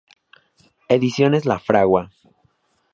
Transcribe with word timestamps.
Ediciones 0.89 1.45
La 1.45 1.59
Fragua. 1.59 2.09